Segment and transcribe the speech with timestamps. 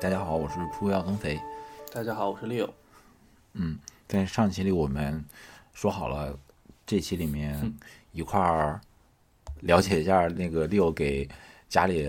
[0.00, 1.40] 大家好，我是扑药增肥。
[1.92, 2.70] 大家好，我是 Leo。
[3.54, 5.24] 嗯，在上期里我们
[5.72, 6.38] 说好了，
[6.86, 7.74] 这期里面
[8.12, 8.80] 一块儿
[9.58, 11.28] 了解一下那个 Leo 给
[11.68, 12.08] 家里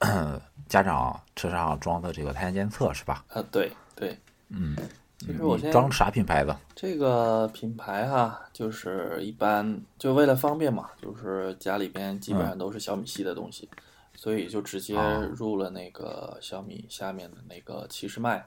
[0.68, 3.24] 家长车上装的这个胎压监测是吧？
[3.28, 4.14] 啊，对对，
[4.50, 4.76] 嗯，
[5.18, 6.54] 其实我现在装啥品牌的？
[6.74, 13.66] 这个品牌哈，就是一般就为了方便嘛，就是家里边基本上都是小米系的东西，
[14.14, 14.94] 所以就直接
[15.34, 18.46] 入了那个小米下面的那个骑士麦，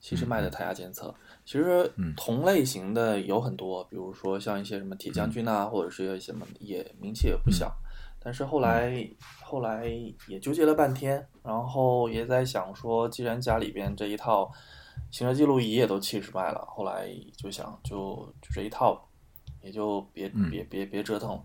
[0.00, 1.14] 骑士麦的胎压监测。
[1.44, 7.72] 其实同类型的有很多，比如说像一些什么铁将军啊，或者是一些什么也名气也不小。
[8.20, 9.08] 但是后来
[9.44, 9.86] 后来
[10.26, 14.50] 也纠结了半天，然后也在想说，既然家里边这一套
[15.12, 19.08] 行车记录仪也都七十迈了，后来就想就就这一套，
[19.62, 21.44] 也就别别别别折腾了，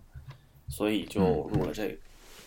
[0.68, 2.03] 所以就入了这个。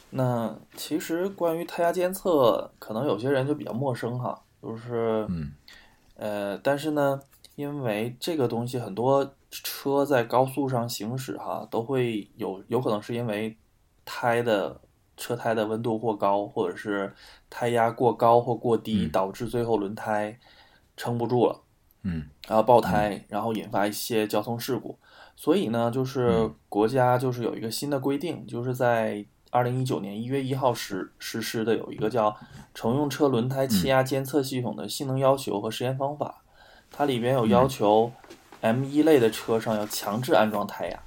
[0.09, 5.27] 那其实关于胎压监测，可能有些人就比较陌生哈，就是
[6.16, 7.19] 呃，但是呢，
[7.55, 13.58] 因为这个东西很多车在高速上行驶哈，都会有有可能是因为。
[14.09, 14.80] 胎的
[15.17, 17.13] 车胎的温度过高，或者是
[17.50, 20.39] 胎压过高或过低，导致最后轮胎
[20.95, 21.61] 撑不住了，
[22.03, 24.97] 嗯，然后爆胎，然后引发一些交通事故。
[25.35, 32.36] 所以呢，就是国家就是有一个新的规定，就是在二零一九年一月一号实实施的，有一个叫
[32.73, 36.44] 乘用车轮胎气压监测系统的性能要求和实验方法。
[36.92, 38.12] 它里边有要求
[38.62, 41.00] ，M 一类的车上要强制安装胎压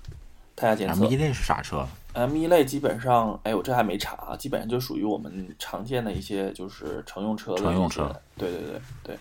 [0.55, 1.03] 胎压监测。
[1.03, 7.55] M 一类是啥车？M 一类基本上，哎，我这还没查，基本上就属于我们常见的一些就是乘用车。
[7.57, 8.15] 乘用车。
[8.37, 9.19] 对对对对。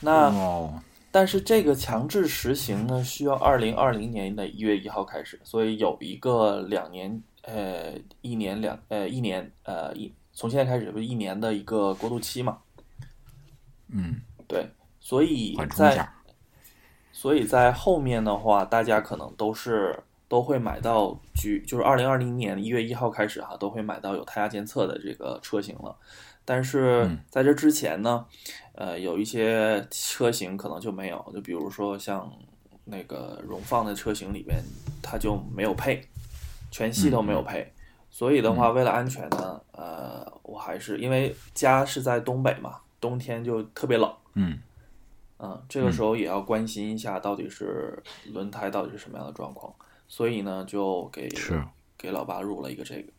[0.00, 0.30] 那，
[1.10, 12.58] 但是这个强制实行呢，需要二零二零年的一月一号开始，所以有一个两年，呃，一年两，呃，一年，呃，一从现在开始不是一年的一个过渡期嘛？
[13.88, 14.68] 嗯，对，
[15.00, 16.08] 所以在，
[17.12, 19.98] 所以在后面的话，大家可能都是。
[20.28, 25.96] 都会买到，举就是二零二零年一月一号开始哈，都会买到有胎压监测的这个车型了。
[26.44, 28.26] 但是在这之前呢，
[28.74, 32.28] 呃，有一些车型可能就没有，就比如说像
[32.86, 34.60] 那个荣放的车型里边，
[35.00, 36.04] 它就没有配，
[36.76, 37.72] 全系都没有配。
[38.10, 44.58] 所以的话，为了安全呢，呃，我还是因为家是在东北嘛，冬天就特别冷，嗯，
[45.38, 49.74] 嗯，这个时候也要关心一下，到底是轮胎到底是什么样的状况。
[50.06, 51.28] 所以呢，就给
[51.96, 53.12] 给老爸入了一个这个。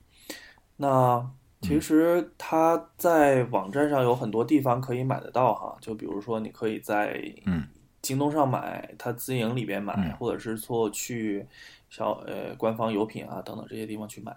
[0.77, 1.27] 那
[1.61, 7.67] 其实他在网站上有很多地方可以买得到哈，就比如说你可以在嗯
[8.01, 11.45] 京东上买，它自营里边买，或者是说去
[11.89, 14.35] 小呃官方油品啊等等这些地方去买。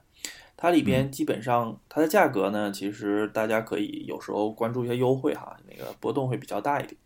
[0.56, 6.96] 它里边基本上它的价格呢，其实大家可以有时候关注一下优惠哈，那个波动会比较大一点。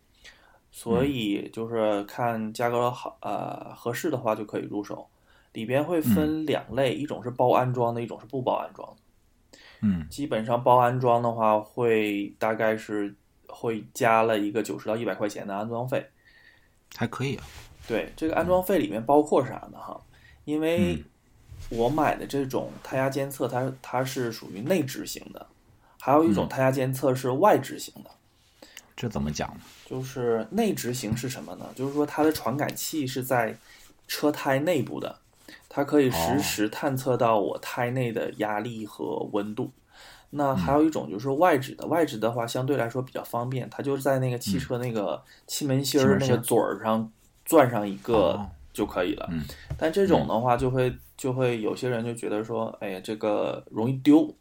[0.71, 5.07] 所以就是看价格好呃合适的话就可以入手。
[5.53, 9.57] 里边会分两类，一种是包安装的，一种是不包安装的。
[9.79, 13.15] 嗯，基本上包安装的话，会大概是
[13.47, 16.05] 会加了一个九十到一百块钱的安装费，
[16.97, 17.45] 还可以啊。
[17.87, 19.77] 对，这个安装费里面包括啥呢？
[19.77, 19.97] 哈，
[20.45, 21.03] 因为
[21.69, 25.45] 我买的这种胎压监测，它它是属于内置型的，
[25.99, 28.09] 还有一种胎压监测是外置型的。
[28.95, 29.61] 这怎么讲呢？
[29.85, 31.65] 就是内置型是什么呢？
[31.75, 33.57] 就是说它的传感器是在
[34.07, 35.17] 车胎内部的。
[35.67, 39.69] 它可以实时探测到我胎内的压力和温度。
[40.29, 47.11] 那还有一种就是外置的，外置的话相对来说比较方便，它就是在那个汽车那个气门芯儿那个嘴儿上
[47.43, 49.27] 钻上一个就可以了。
[49.75, 54.31] 但这种的话就会就会有些人就觉得说，哎呀，这个容易丢，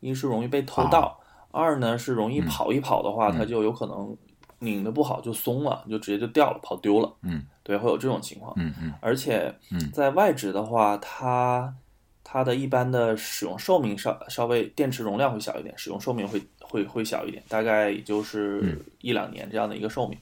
[0.00, 1.18] 一是容易被偷盗，
[1.50, 4.14] 二呢是容易跑一跑的话，它就有可能
[4.58, 7.10] 拧的不好就松了，就直接就掉了，跑丢了。
[7.22, 7.42] 嗯。
[7.62, 8.52] 对，会有这种情况。
[8.58, 9.50] 嗯嗯，而且
[9.90, 11.74] 在外置的话，它
[12.22, 20.18] 它的一般的使用寿命稍稍微电池容量会小一点，使用寿命会会会小一点，大概也就是一两年这样的一个寿命。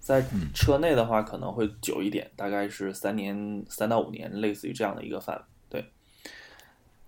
[0.00, 5.42] 在车内的话可能会久一点，大概是三年三到五年，类似于这样的一个范围。
[5.68, 5.84] 对，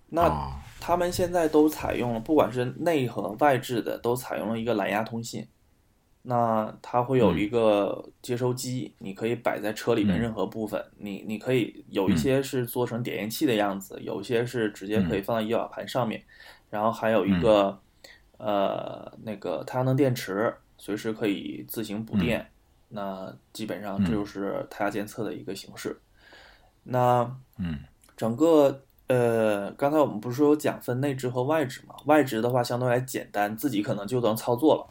[0.09, 5.45] 那他们现在都采用了，不管是内和外置的，都采用了一个蓝牙通信。
[6.25, 10.81] 那它会有一个接收机，你可以摆在车里面任何部分。
[10.97, 16.23] 你你可以有一些是做成点烟器的样子，有一些是直接可以放在仪表盘上面，
[16.69, 17.77] 然后还有一个
[18.37, 22.49] 呃那个太阳能电池，随时可以自行补电。
[22.95, 25.99] 那基本上这就是胎压监测的一个形式。
[26.83, 27.79] 那嗯，
[28.15, 31.95] 整个呃，刚才我们不是说有讲分内置和外置嘛？
[32.05, 34.87] 外置的话相对来简单，自己可能就能操作了。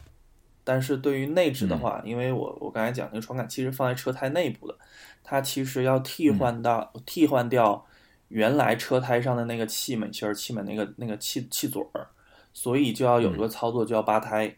[0.65, 4.77] 但是对于内置的话，因为我我刚才讲那个传感器是放在车胎内部的，
[5.23, 7.85] 它其实要替换到、替换掉
[8.27, 12.07] 原来车胎上的那个气门芯儿、气门那个那个气气嘴儿，
[12.53, 14.55] 所以就要有一个操作，就要扒胎。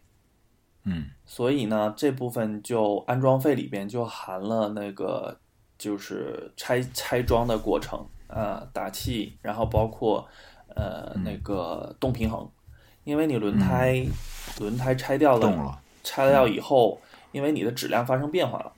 [0.85, 1.05] 嗯。
[1.25, 5.37] 所以呢，这部分就安装费里边就含了那个
[5.77, 10.25] 就是拆拆装的过程，呃，打气，然后包括
[10.75, 12.47] 呃那个动平衡，
[13.03, 14.05] 因为你轮胎、
[14.59, 17.01] 轮胎拆掉动了，拆掉以后，
[17.31, 18.71] 因为你的质量发生变化了，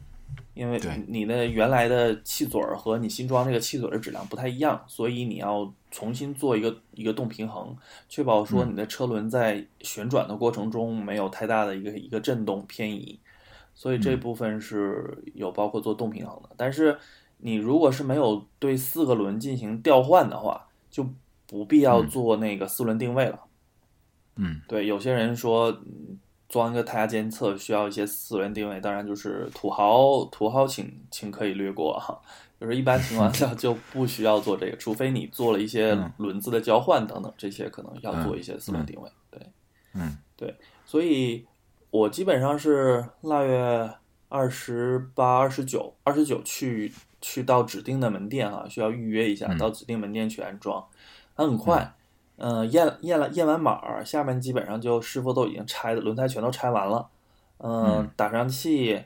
[0.57, 0.91] 因为对。
[1.07, 7.75] 你的原来的气嘴儿和你新装这个气嘴儿的质量不太一样，所以你要重新做一个一个动平衡，
[8.09, 13.19] 确保说你的车轮在旋转的过程中没有太大的一个一个震动偏移，
[13.75, 16.49] 所以这部分是有包括做动平衡的。
[16.57, 16.97] 但是
[17.37, 21.07] 你如果是没有对四个轮进行调换的话，就
[21.45, 23.39] 不必要做那个四轮定位了。
[24.35, 24.61] 嗯。
[24.67, 26.17] 对，有些人说嗯
[26.49, 32.17] 装一个胎压监测需要一些四轮定位，当然就是土豪土豪请请可以略过哈，
[32.59, 39.09] 就是一般情况下就不需要做这个，除非你做了一些嗯轮子的交换等等，这些可能要做一些四轮定位。
[39.29, 39.41] 对，
[39.93, 40.55] 嗯对
[40.85, 41.45] 所以
[41.89, 43.89] 我基本上是腊月
[44.29, 50.85] 二十八、二十九、二十九去去到指定的门店哈、需要预约一下，嗯到指定门店去安装，
[51.35, 51.93] 它很快。
[52.37, 57.09] 嗯、验验了验完码儿，下面基本上就师傅都已经拆的轮胎全都拆完了，
[57.57, 59.03] 嗯、嗯打上气，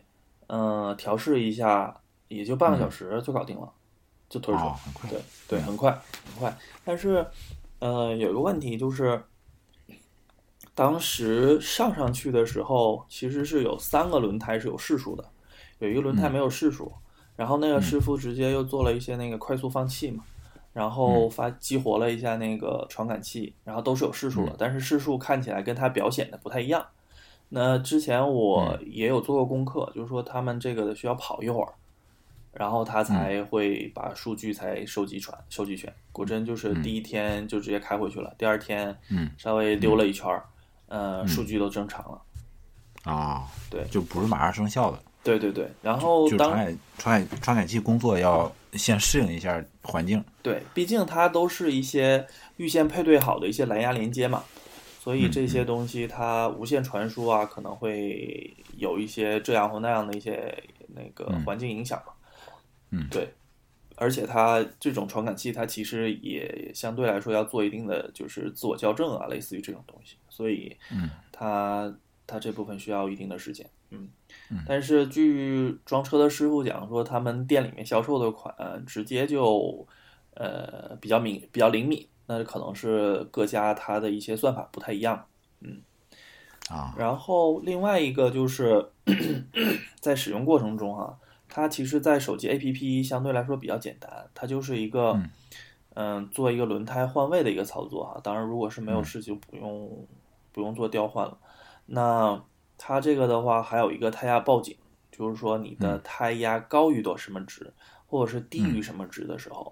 [0.48, 3.72] 嗯、调试一下，也就半个小时就搞定了，
[4.30, 4.62] 就推出。
[4.62, 4.76] 哦，
[5.10, 5.92] 对对，很快
[6.26, 6.58] 很快。
[6.84, 7.26] 但是，
[7.80, 9.24] 呃，有一个问题就是，
[10.76, 15.26] 当时上上去的时候，其实是有三个轮胎是有试数的，
[15.80, 16.92] 有一个轮胎没有试数，
[17.36, 20.24] 然后那个师傅直接又做了一些那个快速放气嘛，
[20.74, 26.86] 然后发激活了一下那个传感器，然后都是有示数的，但是示数看起来跟它表显的不太一样。
[27.50, 31.74] 那之前我也有做过功课，就是说他们这个需要跑一会儿，
[32.54, 35.94] 然后他才会把数据才收集传收集全。
[36.14, 39.30] 果真就是第一天就直接开回去了，第二天嗯。
[39.38, 40.46] 稍微溜了一圈儿，
[40.88, 42.22] 呃，数据都正常了。
[43.04, 43.84] 啊，对。
[43.92, 52.26] 就不是马上生效的，对对对，然后当就传感传感传感器工作要先适应一下环境，对，毕竟它都是一些
[52.58, 54.44] 预先配对好的一些蓝牙连接嘛，
[55.00, 60.58] 所以这些东西它无线传输啊，可能会有一些这样或那样的一些
[60.88, 62.14] 那个环境影响嘛。
[62.90, 63.08] 嗯。
[63.10, 63.32] 对，
[63.96, 71.10] 而且它这种传感器，它其实也相对来说要做一定的就是自我校正啊，类似于这种东西，所以嗯。
[71.32, 71.92] 它
[72.28, 73.68] 它这部分需要一定的时间。
[73.90, 74.08] 嗯，
[74.66, 78.54] 但是据装车的师傅讲说，他们店里面销售的款
[78.86, 79.88] 直接就
[80.34, 85.26] 呃比较敏比较灵敏，那可能是各家它的一些算法不太一样。
[85.62, 85.82] 嗯
[86.70, 88.92] 啊，然后另外一个就是
[90.00, 91.18] 在使用过程中哈、
[91.50, 95.20] 它其实，在手机 APP 相对来说比较简单，它就是一个
[95.96, 100.08] 嗯做一个轮胎换位的一个操作哈、当然，如果是没有事就不用、
[100.54, 101.38] 不用做调换了。
[101.88, 102.42] 那
[102.84, 104.76] 它这个的话，还有一个胎压报警，
[105.12, 107.72] 就是说你的胎压高于多什么值，
[108.08, 109.72] 或者是低于什么值的时候，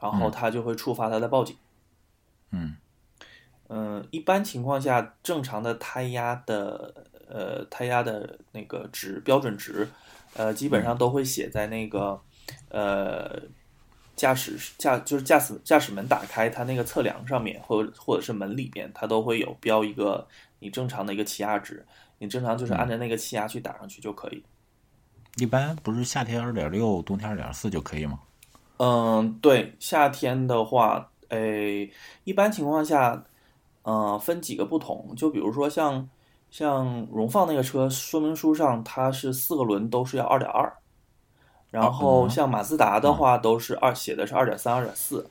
[0.00, 1.56] 然后它就会触发它的报警。
[2.52, 2.76] 嗯。
[3.68, 6.94] 嗯，一般情况下，正常的胎压的
[7.28, 9.88] 呃胎压的那个值标准值，
[10.34, 12.20] 呃，基本上都会写在那个
[12.68, 13.42] 呃
[14.14, 20.28] 驾驶驾就是驾驶驾驶门打开它那个测量上面，或者或者是门里边，它都会有标一个
[20.60, 21.84] 你正常的一个气压值，
[22.18, 24.42] 你正常就是按照那个气压去打上去就可以。
[25.36, 28.18] 一般不是夏天二点六，冬天二点四就可以吗？
[28.78, 31.90] 嗯，对，夏天的话，诶，
[32.24, 33.24] 一般情况下，
[33.82, 36.08] 呃，分几个不同，就比如说像
[36.50, 40.72] 像荣放那个车，说明书上它是四个轮都是要二点二，
[41.70, 45.28] 然后像马自达的话都是二写的是二点三、二点四，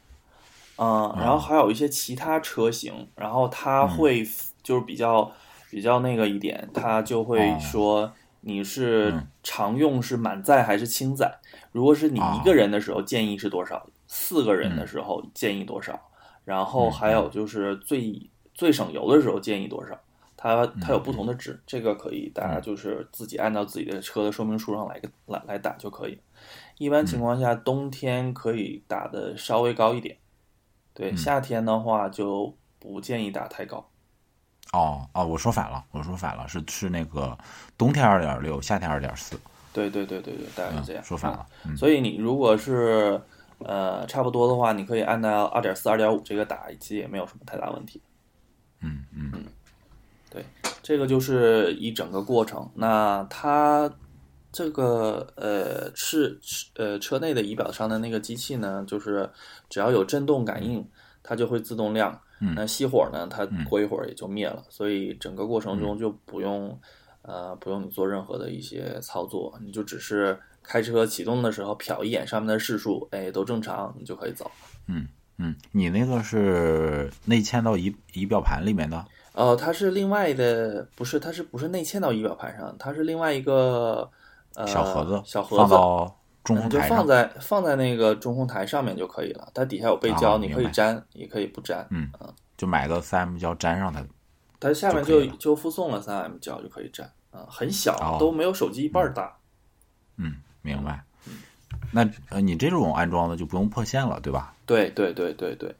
[0.77, 4.27] 嗯，然后还有一些其他车型，然后它会
[4.61, 5.31] 就是比较
[5.75, 9.13] 比较那个一点，他就会说你是
[9.43, 11.37] 常用是满载还是轻载。
[11.73, 13.85] 如果是你一个人的时候，建议是多少？
[14.07, 15.99] 四个人的时候建议多少？
[16.45, 19.99] 然后还有就是最最省油的时候建议多少？
[20.37, 26.17] 它它有不同的值，这个可以大家就是自己按照自己的车的说明书上来个来来打就可以。
[26.77, 30.15] 一般情况下，冬天可以打的稍微高一点，
[30.93, 33.89] 对，夏天的话就不建议打太高。
[34.73, 37.37] 哦哦，我说反了，我说反了，是是那个
[37.77, 39.39] 冬天二点六，夏天二点四。
[39.71, 41.03] 对对对对对，大概是这样。
[41.03, 41.45] 说反了。
[41.65, 43.21] 嗯、所以你如果是
[43.59, 48.01] 呃差不多的话，你可以按照二点四、二点五这个打，其实也没有什么太大问题。
[48.81, 49.31] 嗯嗯，
[50.29, 50.45] 对，
[50.81, 52.69] 这个就是一整个过程。
[52.75, 53.89] 那它
[54.51, 56.39] 这个呃是
[56.75, 59.29] 呃车内的仪表上的那个机器呢，就是
[59.69, 60.85] 只要有震动感应，
[61.23, 62.21] 它就会自动亮。
[62.39, 64.63] 那熄火呢，它过一会儿也就灭了。
[64.69, 66.79] 所以整个过程中就不用
[67.21, 74.49] 呃不用你做任何的一些操作，你就只是开车启动的时候瞟一眼上面的示数，哎，都正常，你就可以走。
[74.87, 79.05] 嗯嗯，你那个是内嵌到仪仪表盘里面的？
[79.33, 82.73] 呃，它是另外的，不是，它是不是内嵌到仪表盘上？
[82.79, 84.09] 它是另外一个
[84.53, 86.97] 呃小盒子，小盒子放到中控就台上。
[86.97, 89.49] 放在放在那个中控台上面就可以了。
[89.53, 91.85] 它底下有背胶，你可以粘，也可以不粘。
[91.89, 92.09] 嗯
[92.55, 94.01] 就买个三 M 胶粘上它。
[94.57, 99.35] 它下面就就附送了三 M 胶就可以粘，啊，很小，哦都没有手机一半儿大。
[100.15, 101.03] 嗯，明白。
[101.27, 101.33] 嗯
[101.91, 104.53] 那呃，你这种安装的就不用破线了，对吧？
[104.65, 105.75] 对对对对对。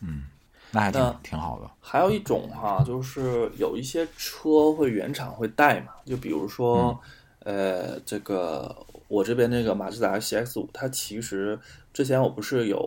[0.00, 0.24] 嗯
[0.70, 1.70] 那还挺挺好的。
[1.80, 6.98] 还有一种哈，就是有一些车会原厂会带嘛，就比如说，
[7.40, 8.74] 呃，这个
[9.14, 11.58] 我这边那个马自达 CX 五，它其实
[11.92, 12.78] 之前我不是有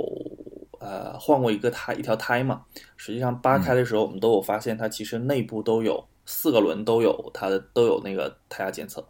[0.79, 2.63] 呃换过一个胎一条胎嘛，
[2.97, 9.07] 实际上扒开的时候，我们都有发现它其实内部都有四个轮都有它的都有那个胎压监测，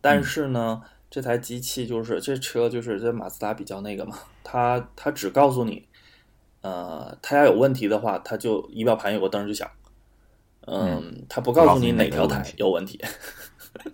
[0.00, 5.88] 但是呢，这台机器就是这车就是这马自达比较那个嘛，它它只告诉你。
[6.60, 9.68] 呃，胎压有问题的话，它就仪表盘有个灯就响。
[10.68, 13.00] 嗯，它不告诉你哪条胎有问题。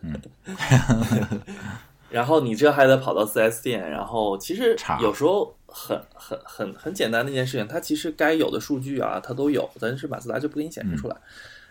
[0.02, 0.20] 嗯
[2.10, 11.16] 然后你这还得跑到 4S 店，然后其实有时候很很很很简单的一件事情，它其实该有的数据啊，它都有，但是马自达就不给你显示出来。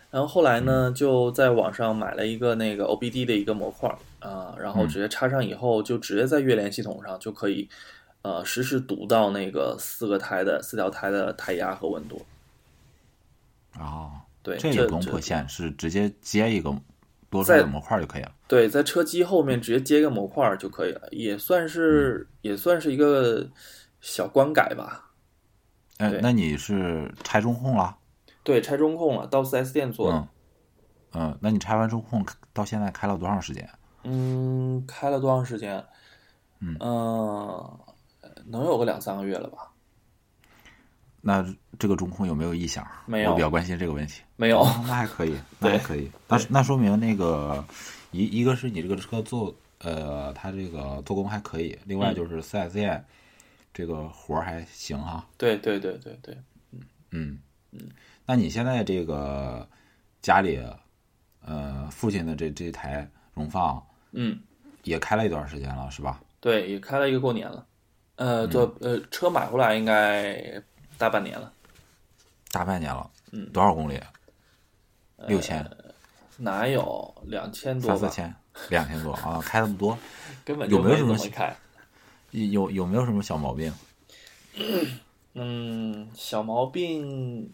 [0.09, 7.67] 然后后来呢，就在网上买了一个那个 OBD 的一个模块啊、然后直接插上以后，就直接在月联系统上就可以。
[8.23, 12.25] 呃，实时读到那个四个胎的四条胎的胎压和温度。
[13.79, 14.11] 哦，
[14.43, 16.75] 对，这也不用破线，是直接接一个
[17.29, 18.31] 多出在来的模块就可以了。
[18.47, 23.45] 对，在车机后面直接接个模块就可以了，也算是、嗯也算是一个
[23.99, 25.11] 小观改吧。
[25.97, 27.97] 哎，那你是拆中控了？
[28.43, 30.17] 对，拆中控了，到四 S 店做的。
[30.17, 30.27] 嗯
[31.13, 33.67] 嗯，那你拆完中控到现在开了多长时间？
[34.03, 35.83] 嗯，开了多长时间？
[36.59, 37.79] 嗯呃
[38.45, 39.71] 能有个两三个月了吧？
[41.21, 41.45] 那
[41.79, 42.85] 这个中控有没有异响？
[43.05, 44.21] 没有我比较关心这个问题。
[44.35, 44.61] 没有。
[44.61, 46.09] 哦那还可以，那还可以。
[46.27, 47.63] 那那说明那个
[48.11, 53.03] 一一个是你这个车做呃，它这个做工还可以，另外就是四 S 店
[53.73, 55.27] 这个活儿还行哈。
[55.37, 56.37] 对对对对对，
[56.71, 56.79] 嗯
[57.11, 57.39] 嗯
[57.71, 57.89] 嗯，
[58.25, 59.67] 那你现在这个
[60.21, 60.59] 家里
[61.45, 64.39] 呃父亲的这这台荣放嗯，
[64.83, 66.19] 也开了一段时间了，是吧？
[66.39, 67.65] 对，也开了一个过年了。
[68.15, 70.59] 呃，嗯这呃车买回来应该
[70.97, 71.51] 大半年了。
[72.51, 74.01] 大半年了，嗯，多少公里？
[75.27, 75.69] 六千、
[76.37, 77.89] 哪有两千多？
[77.89, 78.33] 三四千、
[78.69, 79.97] 两千多啊，开那么多，
[80.45, 81.55] 根本就没有没有什么怎么开。
[82.31, 83.73] 有有没有什么小毛病？
[85.33, 87.51] 嗯，小毛病，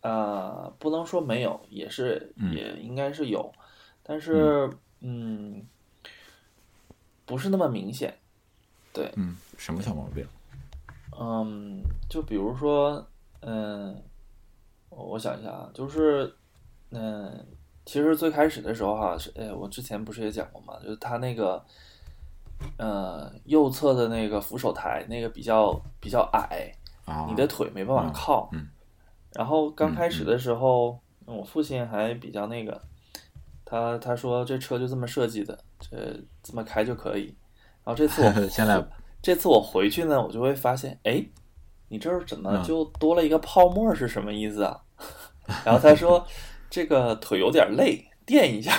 [0.00, 3.52] 啊，不能说没有，也是、嗯也应该是有，
[4.02, 5.66] 但是嗯
[7.24, 8.16] 不是那么明显。
[8.92, 10.26] 对，嗯，什么小毛病？
[11.18, 13.06] 嗯，就比如说，
[13.40, 14.02] 嗯，
[14.90, 16.34] 我我想一下啊，就是，
[16.90, 17.46] 嗯，
[17.84, 21.64] 其实最开始的时候哈、是，哎，我之前不是也讲过嘛，就是它那个，
[22.78, 26.72] 呃，右侧的那个扶手台那个比较比较矮，
[27.04, 28.48] 啊，你的腿没办法靠。
[28.52, 28.68] 嗯
[29.34, 32.80] 然后刚开始的时候，我父亲还比较那个，
[33.66, 37.36] 他他说这车就这么设计的，这这么开就可以。
[37.84, 38.82] 然后这次我 现在
[39.26, 41.20] 这次我回去呢，我就会发现，哎，
[41.88, 44.80] 你这儿怎么嗯就多了一个泡沫是什么意思啊？
[45.66, 46.24] 然后他说
[46.70, 48.72] 这个腿有点累，垫一下。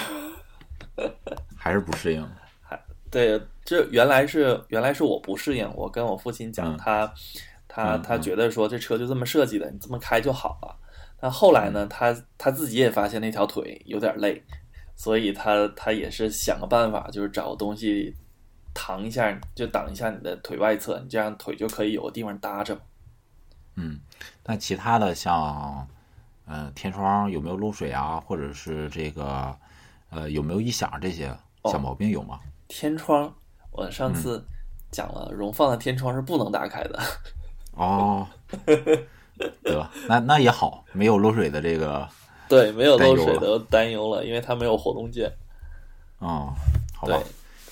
[1.58, 2.26] 还是不适应。
[2.62, 7.14] 还对，这原来是原来是我不适应，我跟我父亲讲，嗯他
[7.68, 10.74] 他他觉得说这车就这么设计的，你这么开就好了。
[11.20, 14.42] 但后来嗯呢，他他自己也发现那条腿有点累，
[14.96, 18.16] 所以他他也是想个办法，就是找个东西
[18.78, 22.80] 挡一下，就挡一下你的腿外侧，你这样腿就可以有个地方搭着。
[23.76, 24.00] 嗯，
[24.46, 25.88] 那其他的像，
[26.46, 29.56] 呃，天窗有没有漏水啊，或者是这个，
[30.12, 31.28] 呃，有没有异响这些
[31.64, 32.40] 哦小毛病有吗？
[32.68, 33.34] 天窗，
[33.72, 34.46] 我上次嗯
[34.92, 37.00] 讲了，荣放的天窗是不能打开的。
[37.74, 38.28] 哦，
[39.64, 42.08] 得，那那也好，没有漏水的这个，
[42.48, 45.32] 对，没有漏水的担忧了，因为它没有活动键。
[46.20, 46.54] 哦，
[46.96, 47.20] 好吧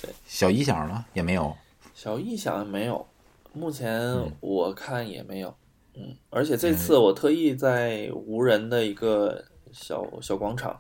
[0.05, 1.03] 对，小异响呢？
[1.13, 1.55] 也没有。
[1.93, 3.05] 小异响没有，
[3.53, 4.31] 目前嗯。
[4.41, 5.55] 我看也没有。
[5.95, 10.79] 嗯，而且这次我特意在无人的一个小小广场，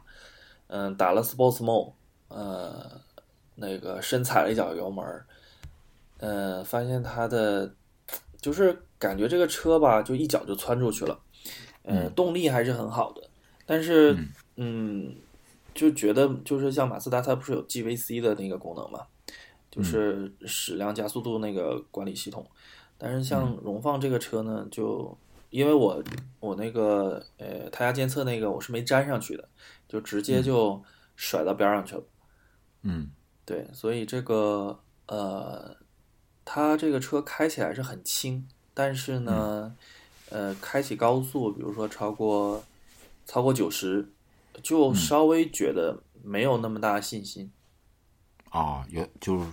[0.67, 1.93] 嗯，打了 Sports Mode，
[2.27, 2.99] 呃，
[3.55, 5.25] 那个深踩了一脚油门儿，
[6.19, 7.73] 呃，发现它的
[8.41, 11.17] 就是感觉这个车吧，就一脚就窜出去了，
[11.83, 13.21] 呃，动力还是很好的，
[13.65, 14.17] 但是
[14.57, 15.15] 嗯，
[15.73, 19.07] 就觉得就是像马自达，它不是有 GVC 的那个功能嘛，
[19.75, 22.49] 就是矢量加速度那个管理系统，
[22.97, 25.17] 但是像荣放这个车呢，就
[25.49, 26.01] 因为我
[26.39, 29.49] 我那个呃胎压监测那个我是没粘上去的，
[29.89, 30.81] 就直接就
[31.17, 32.03] 甩到边上去了。
[32.83, 33.09] 嗯，
[33.43, 35.75] 对，所以这个呃，
[36.45, 39.75] 它这个车开起来是很轻，但是呢，
[40.29, 42.63] 呃，开启高速，比如说超过
[43.25, 44.07] 超过九十，
[44.63, 47.51] 就稍微觉得没有那么大信心。
[48.51, 49.45] 啊，有就是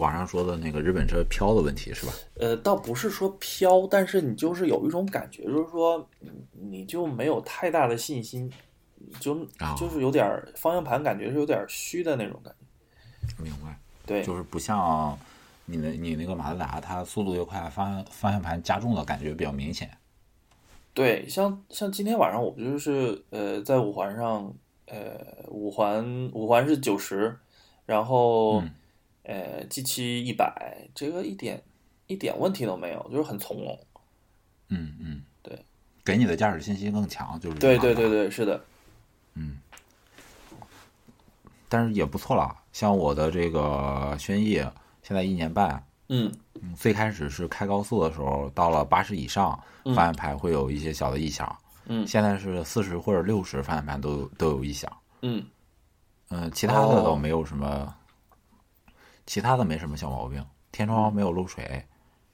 [0.00, 2.12] 网上说的那个日本车飘的问题是吧？
[2.38, 8.50] 呃，倒不是说飘，但是你就是有一种感觉，就是说，嗯你就没有太大的信心，
[9.20, 10.26] 就啊就是有点
[10.56, 13.42] 方向盘感觉是有点虚的那种感觉。
[13.42, 15.16] 明白，对，就是不像
[15.66, 19.90] 你的你那个马自达，它速度越快，方向方向盘加重的感觉比较明显。
[20.92, 24.52] 对，像像今天晚上我不就是呃在五环上，
[24.86, 27.36] 呃五环五环是九十，
[27.86, 28.62] 然后、
[29.30, 31.62] 呃 G 七一百，这个一点
[32.08, 33.78] 一点问题都没有，就是很从容。
[34.68, 35.56] 嗯嗯，对，
[36.04, 38.60] 给你的驾驶信息更强，就是对对对对，是的，
[39.34, 39.58] 嗯
[41.68, 42.56] 但是也不错了。
[42.72, 44.54] 像我的这个轩逸，
[45.04, 51.56] 现在一年半，嗯嗯最开始是开高速的时候，到了八十以上，方向盘会有一些小的异响。
[51.86, 54.90] 嗯现在是四十或者六十，方向盘都有都有异响。
[55.22, 55.44] 嗯
[56.30, 57.94] 嗯，其他的哦倒没有什么，
[59.30, 61.86] 其他的没什么小毛病，天窗没有漏水，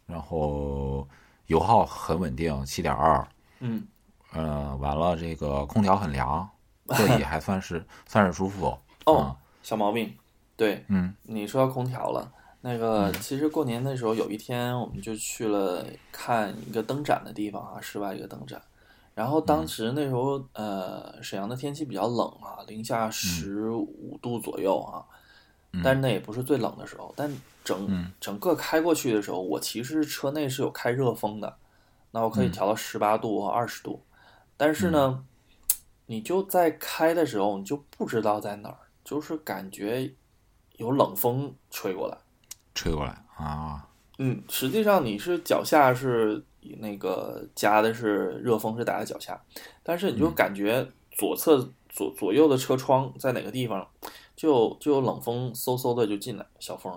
[0.06, 1.06] 然后
[1.44, 3.28] 油耗很稳定，七点二。
[3.60, 3.86] 嗯
[4.32, 6.48] 呃，完了，这个空调很凉，
[6.86, 8.74] 座椅还算是算是舒服。
[9.04, 10.16] 哦，小毛病，
[10.56, 12.32] 对，嗯你说到空调了，
[12.62, 18.58] 那个其实过年的时候有一天我们就去了看一个灯展的地方啊，室外一个灯展。
[19.12, 25.04] 然后当时那时候，呃，沈阳的天气比较冷啊，零下十五度左右啊，
[25.82, 27.12] 但是那也不是最冷的时候。
[27.16, 27.30] 但
[27.64, 31.56] 整整个开过去的时候，我其实车内是有开热风的，
[32.10, 34.02] 那我可以调到十八度和二十度。
[34.56, 35.24] 但是呢，
[36.06, 40.12] 你就在开的时候，你就不知道在哪儿，就是感觉
[40.76, 42.16] 有冷风吹过来。
[42.74, 46.44] 吹过来啊，嗯，实际上你是脚下是
[46.78, 49.40] 那个加的是热风是打在脚下，
[49.82, 53.86] 但是你就感觉左侧左左右的车窗在哪个地方，
[54.36, 56.92] 就就有冷风嗖嗖的就进来，小风。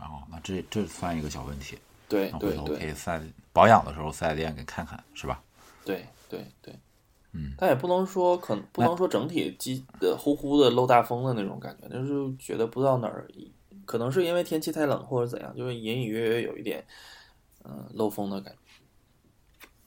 [0.00, 5.42] 哦，那这这算一个小问题，对那回头可对对以四 S 保养的时候四 S 店给看看，是吧？
[5.84, 6.74] 对对对，
[7.32, 13.28] 嗯，但也不能说可能不能说整体机的呼呼的漏大风的那种感觉，就是觉得不知道哪儿，
[13.84, 16.84] 可能是因为天气太冷或者怎样，就是隐隐约约有一点
[17.64, 18.58] 嗯、漏风的感觉。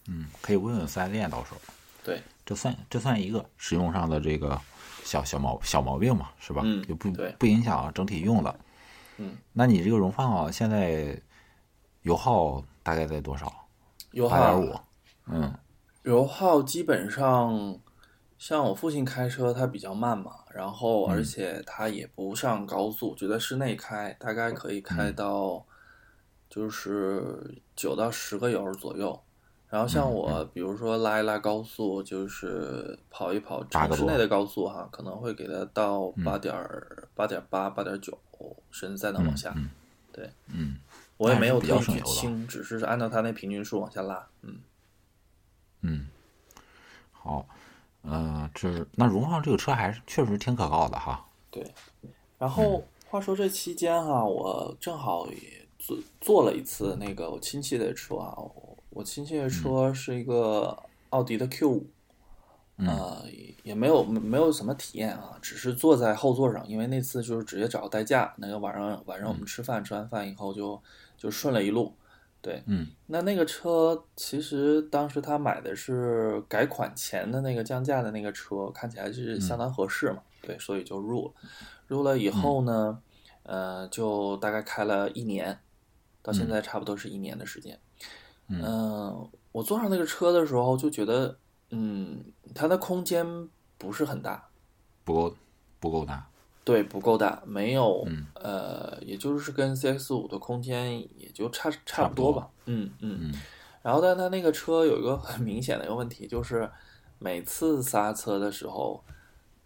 [0.08, 1.58] 嗯，可以问问四 S 店，到时候
[2.03, 4.62] 对，这算这算一个使用上的这个
[5.05, 6.63] 小小毛小毛病嘛，是吧？
[6.65, 8.59] 嗯就不不影响整体用的。
[9.17, 11.17] 嗯，那你这个荣放啊现在
[12.01, 13.49] 油耗大概在多少？
[14.11, 14.75] 油耗八点五。
[15.27, 15.53] 嗯
[16.03, 17.79] 油耗基本上，
[18.37, 25.65] 像我父亲开车，他比较慢嘛，然后而且他也不上高速，就在室内开，大概可以开到
[26.49, 29.19] 就是九到十个油左右。
[29.75, 36.55] 然后像我，比如说拉一拉高速，就是跑一跑城市内的高速哈，可能会给它到八点
[37.13, 38.17] 八点八、八点九，
[38.71, 39.51] 甚至再能往下。
[39.57, 39.69] 嗯
[40.13, 40.77] 对，嗯，
[41.17, 44.25] 我也没有那还是比较特省油的意去清，只是按照它那平均数往下拉。
[44.43, 44.61] 嗯。
[45.81, 46.07] 嗯，
[47.11, 47.45] 好，
[48.03, 51.27] 呃，这那荣放这个车还是确实挺可靠的哈。
[51.51, 51.69] 对，
[52.38, 58.33] 然后话说这期间哈、我正好也做做了一次那个我亲戚的车啊，
[58.95, 61.89] 我我亲戚的车是一个奥迪的 Q 五、
[62.77, 70.81] 呃，也也没有没没有什么体验啊，只是坐在后座上，因为那次就是直接找代驾，那个晚上晚上我们吃饭，吃完饭以后就
[71.17, 71.93] 就顺了一路，
[72.41, 81.34] 对，嗯，那那个车其实当时他买的是改款前的那个降价的那个车，看起来是相当合适嘛，对，所以就入了。
[81.88, 82.97] 入了以后呢，
[83.43, 85.60] 呃，就大概开了一年，
[86.23, 87.77] 到现在差不多是一年的时间。
[88.47, 91.38] 嗯、我坐上那个车的时候就觉得，
[91.69, 93.25] 嗯，它的空间
[93.77, 94.47] 不是很大，
[95.03, 95.36] 不够
[95.79, 96.27] 不够大。
[96.63, 98.25] 对，不够大，没有，嗯。
[98.34, 102.34] 呃，也就是跟 CX 五的空间也就差差差不多。
[102.34, 103.19] 吧，嗯嗯。
[103.21, 103.41] 嗯。
[103.84, 106.67] 然后，但它那个车有一个很明显的一个问题，就是
[107.19, 109.03] 每次刹车的时候，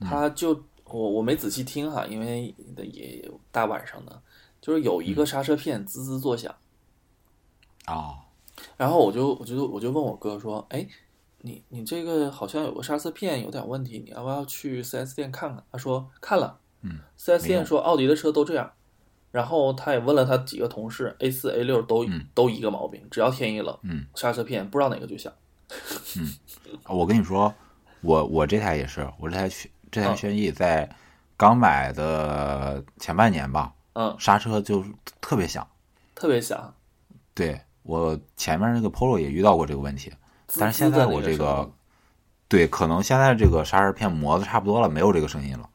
[0.01, 4.21] 它就我我没仔细听哈，因为也大晚上的，
[4.59, 6.53] 就是有一个刹车片滋滋作响。
[7.87, 8.17] 哦，
[8.77, 10.87] 然后我就我就我就问我哥说，哎，
[11.41, 15.63] 你你这个好像有个刹车片有点问题，你要不要去 4S 店看看？
[15.71, 18.71] 他说看了，嗯，4S 店说奥迪的车都这样。
[19.31, 25.31] 然后他也问了他几个同事，A 四 A 六都、嗯都一个毛病，只要天一冷，嗯，刹车片不知道哪个就响。
[26.17, 26.27] 嗯
[26.85, 27.53] 我跟你说，
[28.01, 30.89] 我我这台也是，我这台轩这台嗯轩逸在
[31.37, 34.83] 刚买的前半年吧，嗯，刹车就
[35.21, 35.67] 特别响。
[36.15, 36.73] 特别响，
[37.35, 40.11] 对我前面那个 Polo 也遇到过这个问题，
[40.57, 41.69] 但是现在我这个
[42.47, 45.69] 对，可能现在这个刹车片磨的差不多了，没有这个声音了。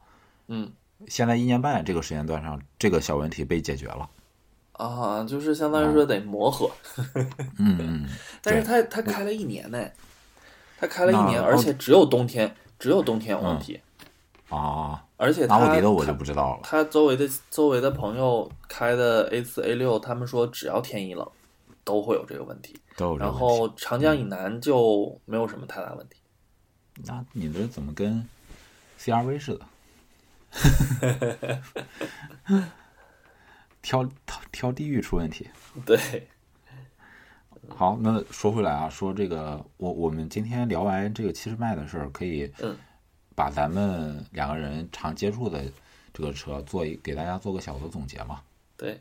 [0.47, 0.71] 嗯
[1.07, 4.09] 现在一年半这个时间段上，这个小问题被解决了。
[4.71, 6.69] 啊，就是相当于说得磨合，
[7.59, 8.09] 嗯嗯，
[8.43, 9.87] 但是他他开了一年呢，
[10.77, 13.79] 他开了一年，而且只有冬天，只有冬天有问题，
[14.49, 16.61] 啊，而且奥迪的我就不知道了。
[16.63, 21.25] 他周围的周围的朋友开的 A 四 A 六，他们说只要天一冷
[21.85, 23.39] 都会有这个问题，然都有这个问题。
[23.39, 26.17] 后长江以南就没有什么太大问题。
[27.05, 28.27] 那你这怎么跟
[28.99, 29.65] CRV 似的？
[33.81, 35.47] 挑挑挑地域出问题。
[35.85, 36.27] 对，
[37.69, 42.75] 好，那说回来啊，说这个，我我们今天聊完这个七十迈的事儿，可以嗯
[43.35, 45.63] 把咱们两个人常接触的
[46.13, 48.41] 这个车做一给大家做个小的总结嘛。
[48.77, 48.99] 对，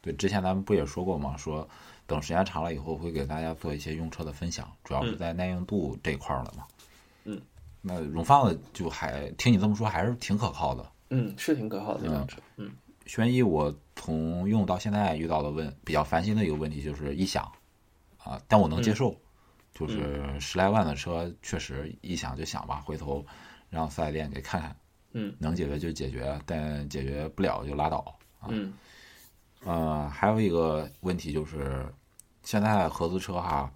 [0.00, 1.36] 对，之前咱们不也说过嘛？
[1.36, 1.68] 说
[2.06, 6.66] 等时间长了以后会给大家做一些用车的分享，主要是嗯在耐用度这一块儿的嘛。
[7.24, 7.40] 嗯，
[7.80, 10.90] 那荣放的就还听你这么说，还是挺可靠的。
[11.10, 12.40] 嗯，是挺可靠的这辆车。
[12.56, 12.70] 嗯
[13.06, 17.50] 轩逸我从用到现在遇到的问比较烦心的一个问题就是异响
[18.16, 19.14] 啊，但我能接受，
[19.74, 23.22] 就是十来万的车确实异响就响吧，回头
[23.68, 24.76] 让四 S 店给看看，
[25.12, 27.98] 嗯能解决就解决，但解决不了就拉倒
[28.40, 28.48] 啊。
[28.48, 28.72] 嗯
[29.64, 31.86] 呃，还有一个问题就是，
[32.42, 33.72] 现在合资车哈，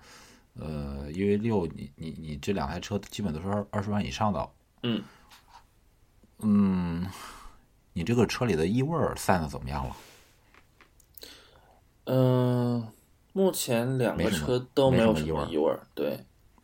[0.55, 4.51] 呃，因为六你你你这两台车基本都是二二十万以上的，
[4.83, 5.03] 嗯，
[6.41, 7.07] 嗯，
[7.93, 9.97] 你这个车里的异味散的怎么样了？
[12.05, 12.89] 嗯，
[13.33, 15.77] 目前两个车都没有什么异味。
[15.95, 16.19] 对，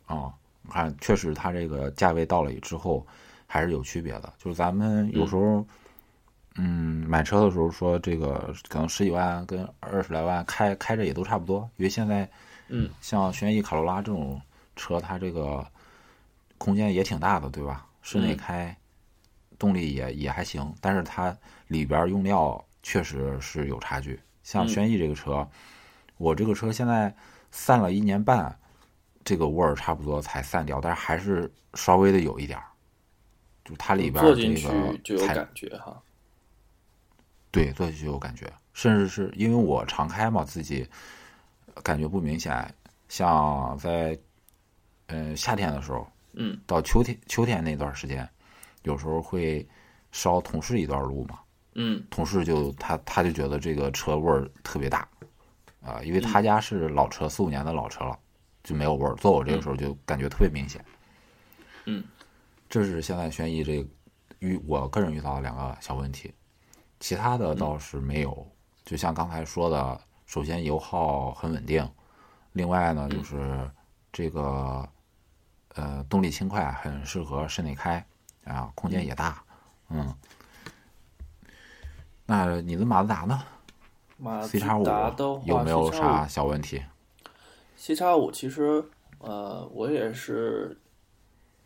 [0.05, 0.33] 啊、
[0.63, 3.05] 我看确实它这个价位到了之后
[3.45, 4.33] 还是有区别的。
[4.37, 5.67] 就是咱们有时候，嗯，
[6.63, 12.29] 买车的时候说这个可能十几万跟二十来万开开着也都差不多，因为现在，
[12.69, 14.41] 嗯，像轩逸、卡罗拉这种
[14.75, 15.65] 车，它这个
[16.57, 17.85] 空间也挺大的，对吧？
[18.01, 18.77] 室内嗯开，
[19.59, 21.35] 动力也也还行，但是它
[21.67, 24.19] 里边用料确实是有差距。
[24.43, 25.47] 像嗯轩逸这个车，
[26.17, 27.13] 我这个车现在
[27.51, 28.57] 散了一年半，
[29.23, 32.65] 这个味儿差不多才散掉，但是还是稍微的有一点儿，
[33.65, 36.01] 就它里边儿这坐进去个材就有感觉哈。
[37.55, 40.87] 对，坐下去有感觉，甚至是因为我常开嘛，自己
[41.81, 42.73] 感觉不明显。
[43.07, 44.17] 像在
[45.07, 48.27] 呃夏天的时候，嗯到秋天秋天那段时间，
[48.83, 49.65] 有时候会
[50.11, 51.39] 烧同事一段路嘛，
[51.75, 55.07] 嗯同事就他他就觉得这个车味儿特别大，
[55.81, 58.17] 啊、因为他家是老车，四五年的老车了，
[58.63, 59.13] 就没有味儿。
[59.15, 60.83] 坐我这个时候就感觉特别明显。
[61.85, 62.03] 嗯，
[62.67, 63.89] 这是现在轩逸这个
[64.39, 66.33] 遇我个人遇到的两个小问题，
[67.05, 68.47] 其他的倒是没有。
[68.83, 71.87] 就像刚才说的，首先油耗很稳定，
[72.53, 73.69] 另外呢就是
[74.11, 74.89] 这个
[75.75, 78.03] 呃动力轻快，很适合室内开
[78.43, 79.43] 啊，空间也大，
[79.89, 80.15] 嗯。
[82.25, 83.39] 那你的马自达呢
[84.17, 85.15] 马自？C 叉五达
[85.45, 86.81] 有没有啥小问题
[87.77, 88.83] ？C 叉五其实，
[89.19, 90.75] 呃，我也是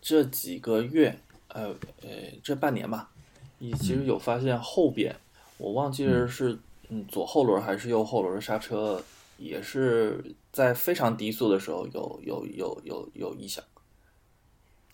[0.02, 1.69] 这几个月，呃
[2.02, 2.10] 呃，
[2.43, 3.10] 这半年吧，
[3.58, 5.15] 你其实有发现后边，
[5.60, 9.00] 我忘记了是嗯左后轮还是右后轮的刹车，
[9.38, 13.63] 也是在非常低速的时候有有有有有异响。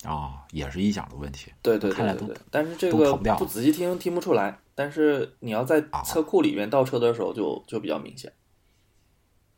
[0.04, 1.52] 啊、也是异响的问题。
[1.64, 8.32] 对对对对对，但是这个不仔细听听不出来，但是你要在啊车库里面倒车的时候就就比较明显。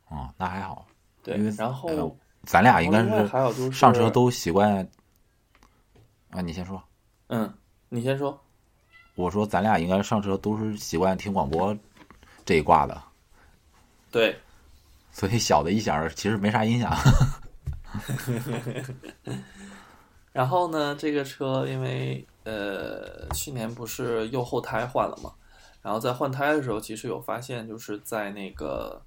[0.04, 0.86] 啊、那还好，
[1.22, 4.88] 对，然后、呃咱俩应该是上车都习惯。
[6.30, 6.82] 啊，你先说。
[7.26, 7.52] 嗯，
[7.90, 8.40] 你先说。
[9.18, 11.76] 我说咱俩应该上车都是习惯听广播
[12.46, 13.02] 这一挂的，
[14.12, 14.38] 对，
[15.10, 16.96] 所以小的一响其实没啥影响。
[20.32, 25.32] 然后呢，这个车因为呃去年不是右后胎换了嘛，
[25.82, 29.02] 然后在换胎的时候，其实有发现就是在那个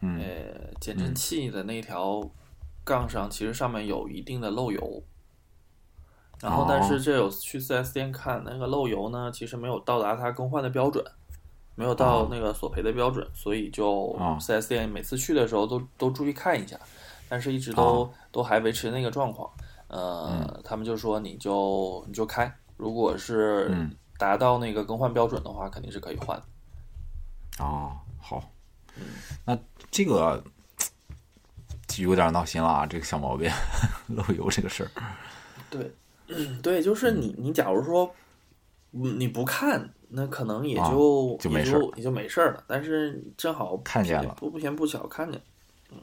[0.00, 2.22] 嗯呃减震器的那条
[2.84, 5.02] 杠上，其实上面有一定的漏油。
[6.40, 11.04] 然后但是这有去 4S 店看那个漏油呢，其实没有到达它更换的标准，
[11.74, 16.78] 没有到那个索赔的标准，所以就 4S 店每次去的时候都都注意看一下，
[17.28, 19.50] 但是一直都都还维持那个状况。
[19.88, 26.36] 呃，他们就说你就你就开，如果是达到那个更换标准的话，肯定是可以换。
[27.58, 28.42] 哦，好，
[29.44, 29.56] 那
[29.90, 30.42] 这个
[31.86, 32.84] 就有点闹心了啊！
[32.84, 33.50] 这个小毛病，
[34.08, 34.90] 漏油这个事儿。
[35.70, 35.94] 对，
[36.62, 38.14] 对，就是你，你假如说
[38.90, 42.64] 你不看，那可能也就就没事，也就没事了。
[42.66, 45.40] 但是正好看见了，不不偏不巧看见，
[45.90, 45.98] 嗯，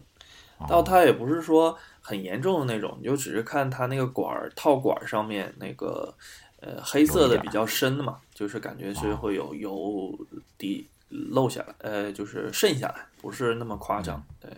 [0.68, 6.14] 到它也不是说很严重的那种，你就只是看它那个管儿套管上面那个
[6.60, 10.18] 呃黑色的比较深的嘛，就是感觉是会有油
[10.58, 10.88] 滴。
[11.30, 14.24] 漏下来，呃，就是渗下来，不是那么夸张。
[14.42, 14.50] 对，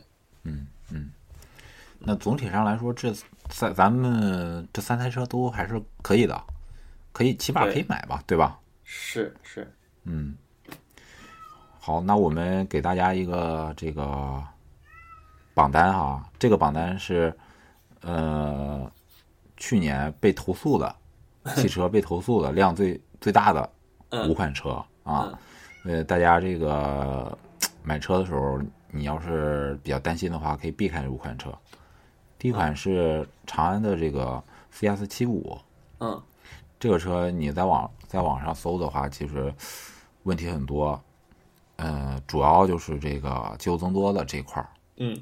[0.44, 1.12] 嗯嗯。
[2.00, 3.14] 那总体上来说，这
[3.50, 6.40] 三咱们这三台车都还是可以的，
[7.12, 8.60] 可以起码可以买吧，对吧？
[8.84, 9.72] 是是，
[10.04, 10.36] 嗯。
[11.80, 14.44] 好，那我们给大家一个这个
[15.54, 17.36] 榜单哈，这个榜单是
[18.02, 18.92] 呃
[19.56, 20.96] 去年被投诉的
[21.56, 23.70] 汽车被投诉的量最最大的
[24.28, 25.38] 五款车啊。
[25.84, 27.38] 呃，大家这个
[27.84, 31.56] 买车的时候，你要是比较担心的话，可以避开这五款车。
[32.38, 35.58] 第一款是长安的这个 CS 七五，
[36.00, 36.22] 嗯，
[36.80, 39.54] 这个车你在网在网上搜的话，其实
[40.24, 41.02] 问题很多，
[41.78, 45.16] 呃，主要就是这个机油增多的这一块儿，嗯，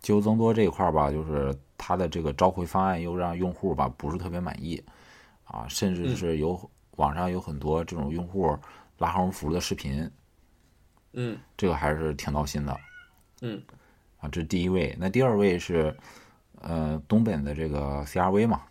[0.00, 4.82] 机油增多这一块儿吧，就是它的这个召回方案又让用户吧不是特别满意，
[5.44, 6.58] 啊，甚至是有
[6.96, 8.58] 网上有很多这种用户。
[8.98, 10.10] 拉横幅的视频，
[11.12, 12.76] 嗯，这个还是挺闹心的，
[13.42, 13.62] 嗯，
[14.18, 14.92] 啊，这是第一位。
[14.98, 15.96] 那第二位是，
[16.60, 18.62] 呃，东本的这个 CRV 嘛，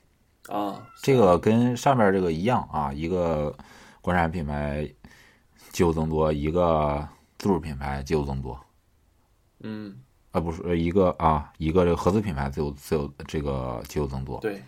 [0.47, 3.55] 啊，这个跟上面这个一样啊，一个
[4.01, 4.87] 国产品牌
[5.71, 8.59] 机油增多，一个自主品牌机油增多，
[9.61, 9.95] 嗯，
[10.31, 14.61] 啊，不是一个啊，一个这个合资品牌自由自由这个机油增多，对，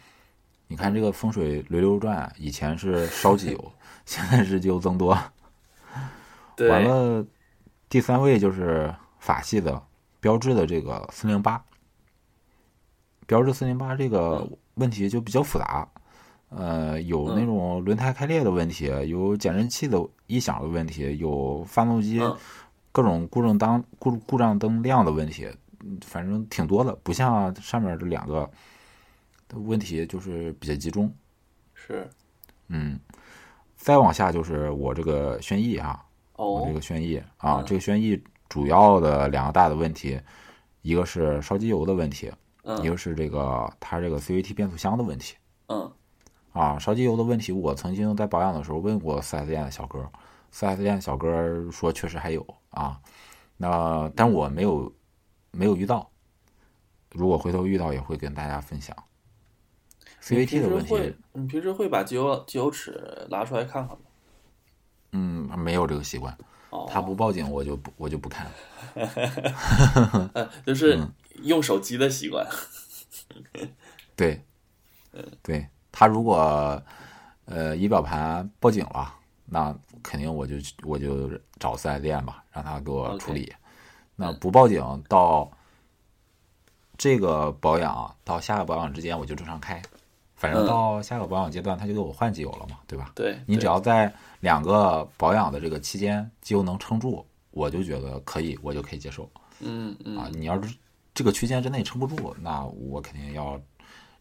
[0.67, 3.71] 你看这个风水轮流转，以前是烧机油，
[4.05, 5.17] 现在是机油增多。
[6.69, 7.25] 完了，
[7.88, 9.82] 第三位就是法系的
[10.19, 11.63] 标致的这个四零八，
[13.30, 15.88] 标致四零八这个问题就比较复杂，
[16.50, 22.20] 呃，有那种轮胎开裂的问题，有减震器的异响的问题，有发动机
[22.92, 25.48] 各种故障灯故故障灯亮的问题，
[26.02, 28.50] 反正挺多的，不像上面这两个
[29.48, 31.13] 的问题就是比较集中。
[31.76, 32.10] 是，
[32.70, 33.00] 嗯，
[33.76, 36.04] 再往下就是我这个轩逸啊。
[36.34, 40.20] 我这个轩逸啊，这个轩逸主要的两个大的问题，
[40.82, 42.32] 一个是烧机油的问题，
[42.84, 45.36] 一个是这个它这个 CVT 变速箱的问题。
[45.67, 45.91] 嗯，
[46.52, 50.10] 啊，烧机油的问题，我曾经在保养的时候问过 4S 店的小哥
[50.54, 53.00] ，4S 店小哥说确实还有啊，
[53.58, 54.91] 那但我没有
[55.52, 56.10] 没有遇到，
[57.12, 58.95] 如果回头遇到也会跟大家分享。
[60.22, 64.04] CVT 的问题，你平时会把机油机油尺拿出来看看吗？
[65.12, 66.38] 嗯，没有这个习惯。
[66.88, 68.45] 他不报警，我就不我就不看。
[70.63, 71.00] 就是
[71.43, 72.47] 用手机的习惯。
[74.15, 74.41] 对，
[75.41, 76.82] 对他如果
[77.45, 83.54] 呃仪表盘报警了，那肯定我就我就找四 S 店吧，让他给我处理。
[84.15, 85.49] 那不报警到
[86.97, 89.82] 这个保养到下个保养之间，我就正常开。
[90.36, 93.12] 反正到下个保养阶段，他就给我换机油了嘛，对吧？
[93.13, 99.30] 对，你只要在两个保养的这个期间，机油能撑住，我就觉得可以，我就可以接受。
[99.60, 100.17] 嗯嗯。
[100.17, 100.73] 啊，你要是
[101.13, 103.62] 这个区间之内撑不住，那我肯定要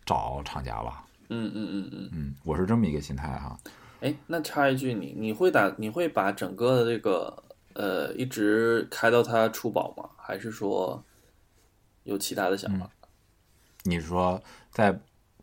[0.04, 1.04] 找厂家了。
[1.28, 3.58] 嗯嗯嗯嗯嗯，我是这么一个心态哈。
[4.00, 7.42] 哎，那插一句，你你会打你会把整个的这个
[7.74, 10.08] 呃一直开到它出保吗？
[10.16, 11.04] 还是说
[12.04, 12.90] 有其他的想法？
[13.84, 14.98] 你说在。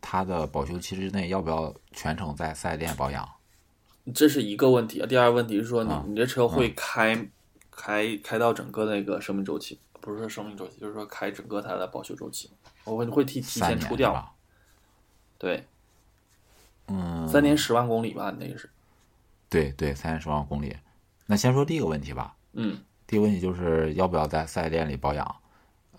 [0.08, 3.28] 它的保修期之内要不要全程在四 S 店保养？
[4.14, 5.06] 这是一个问题啊。
[5.06, 7.28] 第二个问题是说，你你这车会开
[7.72, 12.48] 开开到整个那个生命周期，不是说生命周期，就是说开整个它的保修周期。
[12.84, 14.34] 我会会提提前出掉。
[15.36, 15.66] 对，
[16.86, 18.70] 嗯，三年十万公里吧，那个是。
[19.48, 20.76] 对对，三年十万公里。
[21.26, 22.36] 那先说第一个问题吧。
[22.52, 22.80] 嗯。
[23.08, 25.36] 第一个问题就是要不要在四 S 店里保养？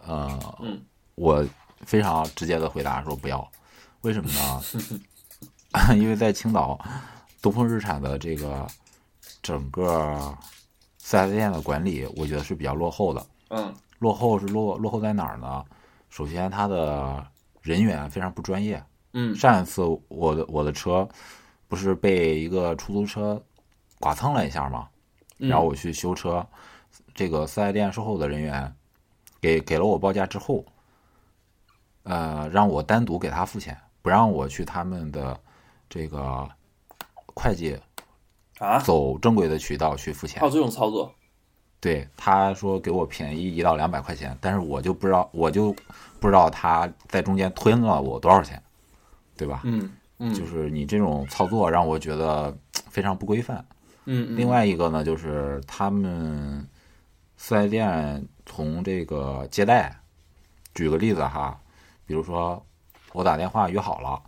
[0.05, 0.81] 呃，嗯，
[1.15, 1.45] 我
[1.81, 3.45] 非常直接的回答说不要。
[4.01, 4.61] 为什么呢？
[5.95, 6.79] 因为在青岛，
[7.41, 8.65] 东风日产的这个
[9.41, 10.37] 整个
[10.97, 13.27] 四 S 店的管理，我觉得是比较落后的。
[13.49, 15.65] 嗯，落后是落落后在哪儿呢？
[16.09, 17.25] 首先，他的
[17.61, 18.83] 人员非常不专业。
[19.13, 21.07] 嗯上一次我的我的车
[21.67, 23.41] 不是被一个出租车
[23.99, 24.87] 剐蹭了一下吗？
[25.39, 26.45] 嗯然后我去修车，
[27.13, 28.73] 这个四 S 店售后的人员
[29.41, 30.65] 给给了我报价之后，
[32.03, 35.39] 呃，让我单独给他付钱，不让我去他们的
[35.89, 36.47] 这个
[37.33, 37.79] 会计
[38.59, 40.47] 啊，走正规的渠道去付钱还。
[40.47, 41.13] 有这种操作？
[41.79, 45.71] 对，他说给我便宜一到两百块钱，但是我就不知道，我就
[46.19, 48.61] 不知道他在中间吞了我多少钱，
[49.37, 49.61] 对吧？
[49.63, 52.55] 嗯嗯，就是你这种操作让我觉得
[52.89, 53.63] 非常不规范。
[54.05, 56.67] 嗯嗯，另外一个呢，就是他们
[57.37, 59.95] 四 S 店从这个接待，
[60.73, 61.59] 举个例子哈，
[62.07, 62.65] 比如说
[63.13, 64.21] 我打电话约好了，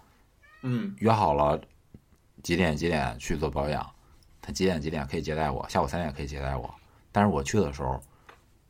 [0.62, 1.60] 嗯约好了
[2.44, 3.84] 几点几点去做保养，
[4.40, 6.72] 他几点几点可以接待我，下午三点可以接待我。
[7.20, 8.00] 但是我去的时候，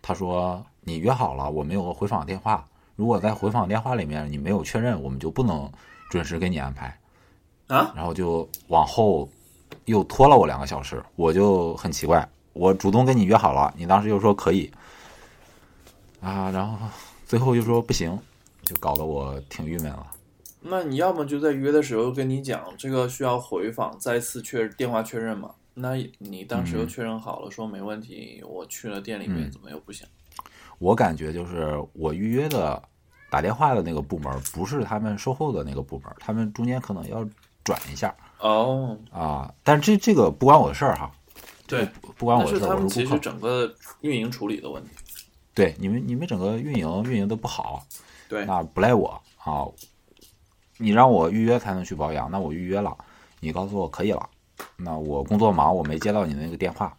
[0.01, 5.71] 他说你约好了，我们有个回访电话，如果在回访电话里面你没有确认，我们就不能
[6.09, 6.87] 准时给你安排。
[7.67, 9.29] 啊，然后就往后
[9.85, 14.71] 又拖了我两个小时，我就很奇怪，我主动跟你约好了，你当时又说可以，
[16.19, 16.75] 啊，然后
[17.27, 18.17] 最后又说不行，
[18.63, 20.07] 就搞得我挺郁闷了。
[20.59, 25.51] 那你要么就在约的时候跟你讲，这个需要回访，再次确电话确认嘛？
[25.73, 30.05] 那你当时又确认好了，说没问题，我去了店里面，嗯怎么又不行？
[30.77, 32.81] 我感觉就是我预约的
[33.29, 37.27] 打电话的那个部门，不是他们售后的那个部门，他们中间可能要
[37.63, 39.53] 转一下哦，啊。
[39.63, 41.11] 但是这这个不关我的事儿哈，
[41.67, 42.95] 对，不不关我的事儿，他们我是。
[43.01, 44.89] 其实整个运营处理的问题。
[45.53, 47.85] 对你们你们整个运营运营的不好，
[48.29, 49.67] 对，那不赖我啊。
[50.77, 52.97] 你让我预约才能去保养，那我预约了，
[53.41, 54.29] 你告诉我可以了，
[54.77, 56.97] 那我工作忙，我没接到你的那个电话，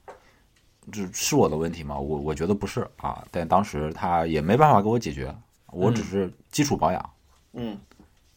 [0.92, 1.98] 这是我的问题吗？
[1.98, 5.34] 我我觉得不是啊，但当时他也没办法给我解决，
[5.66, 7.10] 我只是基础保养、
[7.52, 7.78] 嗯，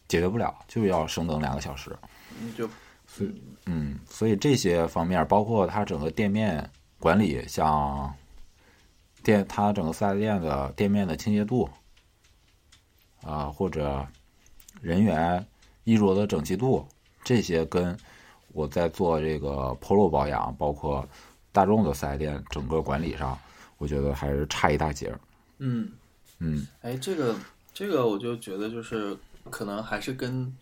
[0.08, 1.96] 解决不了，就要升等两个小时。
[2.40, 2.68] 你就
[3.66, 8.12] 嗯，所以这些方面，包括他整个店面管理，像
[9.22, 11.68] 店他整个四 S 店的店面的清洁度，
[13.22, 14.06] 啊、或者
[14.80, 15.46] 人员
[15.84, 16.86] 衣着的整齐度，
[17.22, 17.96] 这些跟
[18.54, 21.06] 我在做这个 Polo 保养，包括
[21.52, 23.38] 大众的四 S 店整个管理上，
[23.78, 25.20] 我觉得还是差一大截儿。
[25.58, 25.90] 嗯，
[26.38, 26.66] 嗯。
[26.80, 27.34] 哎，这个
[27.74, 29.16] 这个我就觉得就是
[29.50, 30.56] 可能还是跟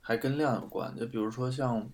[0.00, 1.84] 还跟量有关，就比如说像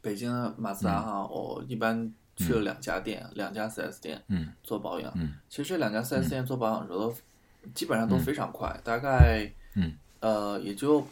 [0.00, 4.52] 北京的马自达哈，我一般去了两家店，两家 4S 店嗯。
[4.62, 5.12] 做保养。
[5.16, 5.34] 嗯。
[5.48, 7.14] 其实这两家 4S 店做保养的时候都
[7.74, 9.94] 基本上都非常快，大概嗯。
[10.20, 11.04] 呃也就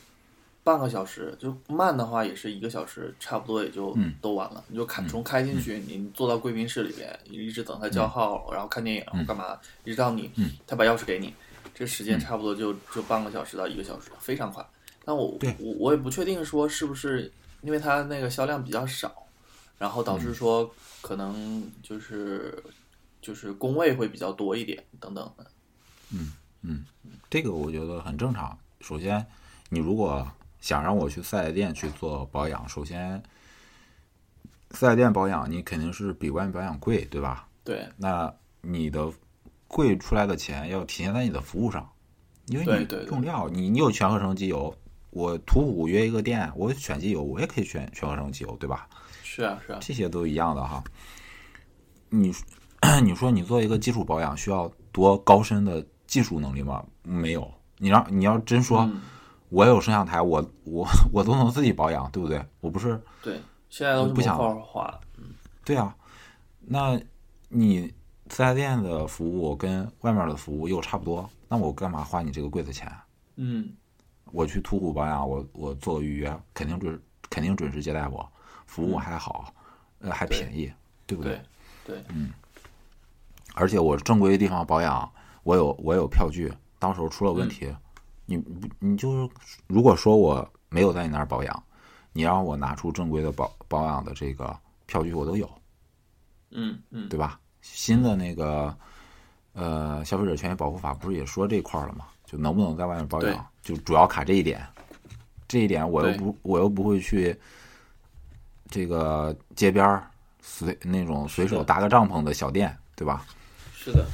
[0.70, 4.14] 半个小时，就慢的话也是一个小时，差不多也就嗯。
[4.20, 4.62] 都完了。
[4.68, 10.52] 你就开从开进去，你坐到贵宾室里边，你一直等他叫号，然后看电影，然后干嘛，一直到你嗯。
[10.68, 11.34] 他把钥匙给你，
[11.74, 14.64] 这时间差不多就就半个小时到一个小时，非常快。
[15.04, 19.26] 但我我我也不确定说是不是因为它那个销量比较少，
[19.76, 20.20] 然后导嗯。
[20.20, 22.62] 致说可能就是
[23.20, 25.44] 就是工位会比较多一点等等的。
[27.28, 28.56] 这个我觉得很正常。
[28.80, 29.24] 首先，
[29.68, 30.26] 你如果
[30.60, 33.22] 想让我去四 S 店去做保养，首先
[34.72, 37.48] 四 S 店保养你肯定是比外面保养贵，对吧？
[37.64, 39.10] 对那你的
[39.68, 41.88] 贵出来的钱要体现在你的服务上，
[42.46, 44.74] 因为你用料，你你有全合成机油，
[45.10, 48.88] 我途虎约一个店，我选机油，我也可以选全合成机油，对吧？
[49.22, 50.82] 是啊是啊，这些都一样的哈。
[52.08, 52.32] 你
[53.04, 56.84] 你说你做一个基础保养需要多高深的技术能力吗？
[57.02, 57.48] 没有。
[57.78, 59.00] 你让你要真说，嗯
[59.50, 62.42] 我有摄像台，我我我都能自己保养，对不对？
[62.60, 65.00] 我不是对，现在都不想模块化了。
[65.64, 65.94] 对啊，
[66.60, 66.98] 那
[67.48, 67.92] 你
[68.28, 72.90] 四 S 店的服务跟外面的服务又差不多，那我干嘛花你这个贵的钱？
[73.36, 73.70] 嗯，
[74.32, 78.26] 我去途虎保养，我我做个预约，肯定准肯定准时接待我，
[78.66, 79.52] 服务还好，
[79.98, 80.72] 呃还便宜，
[81.06, 81.40] 对不对
[81.84, 82.30] 对，嗯。
[83.54, 85.10] 而且我正规的地方保养，
[85.42, 87.74] 我有我有票据，到时候出了问题，
[88.30, 89.34] 你不你就是
[89.66, 91.62] 如果说我没有在你那儿保养，
[92.12, 94.56] 你让我拿出正规的保保养的这个
[94.86, 95.50] 票据，我都有，
[96.50, 97.40] 嗯嗯，对吧？
[97.60, 98.72] 新的那个
[99.52, 102.06] 呃消费者权益保护法不是也说这块儿了吗？
[102.24, 104.64] 就能不能在外面保养，就主要卡这一点。
[105.48, 107.36] 这一点我又不我又不会去
[108.68, 110.08] 这个街边儿
[110.40, 113.26] 随那种随手搭个帐篷的小店，对吧？
[113.74, 114.06] 是的，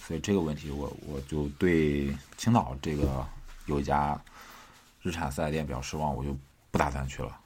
[0.00, 3.26] 所以这个问题我，我就对青岛这个
[3.66, 4.20] 有一家
[5.02, 6.36] 日产四 S 店比较失望，我就
[6.70, 7.36] 不打算去了。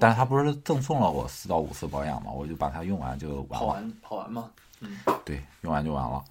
[0.00, 3.58] 但是他不是赠送了我四到五次保养嘛，我就把它用完就完了。
[3.58, 6.24] 跑完跑完嘛，嗯对，用完就完了。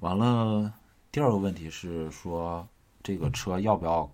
[0.00, 0.72] 完了，
[1.10, 2.66] 第二个问题是说
[3.02, 4.08] 这个车要不要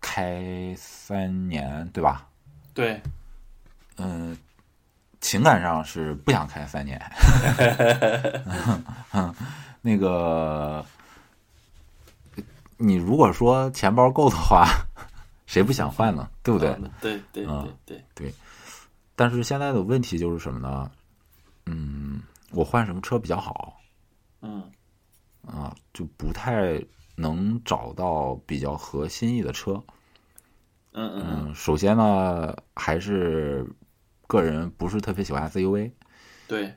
[0.00, 2.26] 开开三年，对吧？
[2.74, 3.00] 对，
[3.98, 4.36] 嗯，
[5.20, 7.00] 情感上是不想开三年。
[9.80, 10.84] 那个，
[12.76, 14.66] 你如果说钱包够的话，
[15.46, 16.28] 谁不想换呢？
[16.42, 16.70] 对不对？
[16.70, 18.34] 嗯对对嗯对对，
[19.16, 20.90] 但是现在的问题就是什么呢？
[21.66, 22.22] 嗯，
[22.52, 23.78] 我换什么车比较好
[24.40, 24.70] 嗯
[25.46, 25.74] 啊？
[25.92, 26.80] 就不太
[27.16, 29.82] 能找到比较合心意的车。
[30.92, 33.66] 嗯嗯嗯，首先呢，还是
[34.26, 35.90] 个人不是特别喜欢 SUV。
[36.48, 36.74] 对，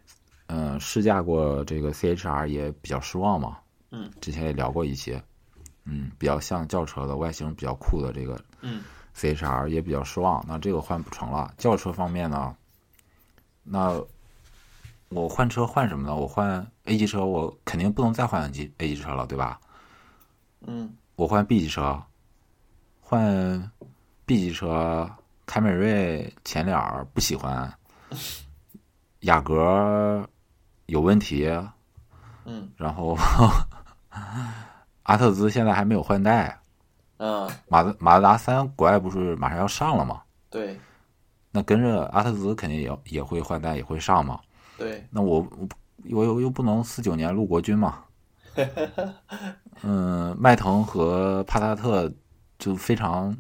[0.54, 3.58] 嗯，试驾过这个 CHR 也比较失望嘛。
[3.92, 5.24] 嗯，之前也聊过一些，
[5.86, 8.84] 嗯，比较像轿车的外形比较酷的这个嗯
[9.16, 10.44] CHR 也比较失望。
[10.46, 11.54] 那这个换不成了。
[11.58, 12.54] 轿车方面呢，
[13.64, 13.98] 那
[15.08, 16.16] 我换车换什么呢？
[16.16, 19.60] 我换 A 级车，我肯定不能再换 A 级 A 级车了，对吧？
[20.68, 22.02] 嗯我换 B 级车，
[23.00, 23.72] 换
[24.26, 25.10] B 级车，
[25.46, 26.78] 凯美瑞前脸
[27.14, 27.72] 不喜欢，
[29.22, 30.28] 雅阁
[30.92, 31.50] 有问题，
[32.44, 33.18] 嗯然后
[35.04, 36.60] 阿特兹现在还没有换代，
[37.16, 40.22] 嗯，马自马自达三国外不是马上要上了吗？
[40.50, 40.78] 对
[41.50, 44.38] 那跟着阿特兹肯定也也会换代，也会上嘛。
[44.78, 45.68] 对，那我我
[46.12, 48.04] 我又又不能四九年入国军嘛。
[49.84, 52.12] 嗯，迈腾和帕萨特
[52.60, 53.36] 就非常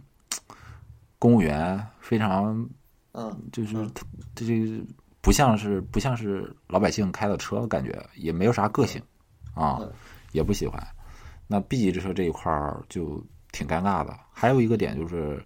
[1.19, 2.65] 公务员，非常
[3.11, 3.91] 嗯就是嗯
[4.33, 4.85] 这这
[5.21, 9.01] 不像是不像是老百姓开的车，感觉也没有啥个性
[9.53, 9.91] 啊嗯，
[10.31, 10.85] 也不喜欢。
[11.47, 14.17] 那 B 级车这一块儿就挺尴尬的。
[14.31, 15.43] 还有一个点就是，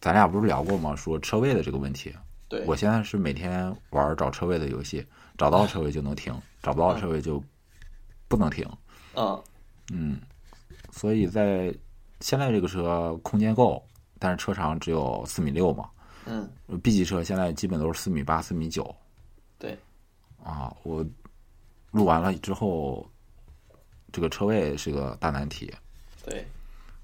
[0.00, 0.96] 咱俩不是聊过吗？
[0.96, 2.12] 说车位的这个问题。
[2.48, 5.06] 对，我现在是每天玩找车位的游戏，
[5.38, 7.40] 找到车位就能停，找不到车位就
[8.26, 8.68] 不能停。
[9.14, 9.40] 嗯
[9.92, 10.20] 嗯，
[10.90, 11.72] 所以在
[12.20, 13.80] 现在这个车空间够，
[14.18, 15.88] 但是车长只有四米六嘛。
[16.68, 18.94] 嗯 B 级车现在基本都是四米八、四米九
[19.58, 19.76] 对，
[20.44, 20.72] 啊。
[20.84, 21.04] 我
[21.90, 23.08] 录完了之后，
[24.12, 25.74] 这个车位是个大难题。
[26.24, 26.46] 对，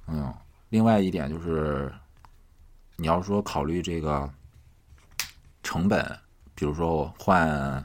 [0.07, 0.33] 嗯，
[0.69, 1.93] 另外一点就是，
[2.97, 4.31] 你要说考虑这个
[5.63, 6.05] 成本，
[6.55, 7.85] 比如说换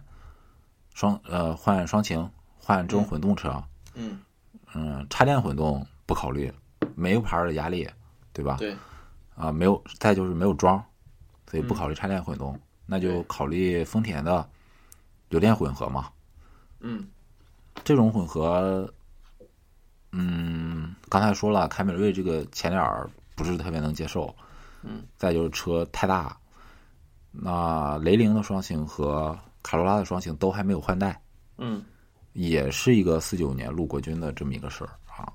[0.94, 2.30] 双呃换双擎，
[2.60, 3.64] 换这种混动车，
[3.96, 4.22] 嗯
[4.74, 6.54] 嗯，插电混动不考虑，
[6.96, 7.90] 没有牌儿的压力，
[8.32, 8.58] 对吧？
[8.58, 8.76] 对，
[9.36, 10.84] 啊，没有，再就是没有桩，
[11.52, 14.50] 所以不考虑插电混动，那就考虑丰田的
[15.32, 16.10] 油电混合嘛。
[16.80, 17.10] 嗯
[17.84, 18.90] 这种混合，
[20.14, 22.82] 嗯，刚才说了，凯美瑞这个前脸
[23.36, 24.34] 不是特别能接受，
[24.82, 26.38] 嗯，再就是车太大，
[27.32, 31.22] 那雷凌的双擎和卡罗拉的双擎都还没有换代，
[31.58, 31.84] 嗯
[32.32, 35.34] 也是一个四九年陆国军的这么一个事儿啊。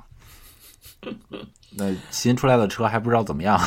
[1.76, 3.60] 那新出来的车还不知道怎么样，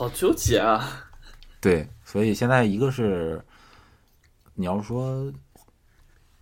[0.00, 1.10] 好纠结啊。
[1.60, 3.44] 对，所以现在一个是
[4.54, 5.30] 你要说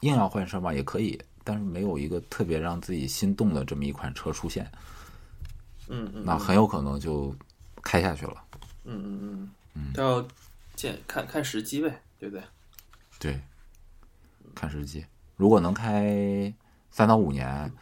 [0.03, 4.71] 硬要换车嘛也可以，但是没有一个特别让自己心动的这么一款车出现，
[5.89, 7.35] 嗯嗯，那很有可能就
[7.83, 8.45] 开下去了。
[8.85, 10.29] 嗯嗯嗯，都要
[10.77, 12.45] 见看看时机呗，对不对？
[13.19, 13.41] 对，
[14.55, 15.05] 看时机，
[15.35, 16.55] 如果能开
[16.93, 17.73] 三到五年，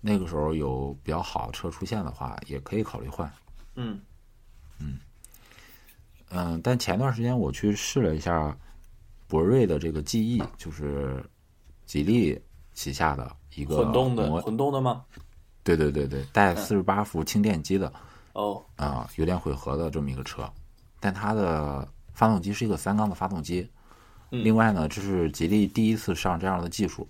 [0.00, 3.28] 那个时候有比较好的车出现的话，也可以考虑换。
[3.74, 4.00] 嗯
[4.78, 5.00] 嗯，
[6.62, 8.56] 但前段时间我去试了一下
[9.26, 11.24] 博瑞的这个记忆，就是
[11.84, 12.40] 吉利
[12.74, 15.04] 旗下的一个混动的混动的吗？
[15.62, 17.92] 对对对对，带四十八伏轻电机的
[18.34, 20.48] 哦，啊、油电混合的这么一个车，
[21.00, 23.68] 但它的发动机是一个三缸的发动机。
[24.32, 27.08] 嗯另外呢，这是吉利第一次上这样的技术，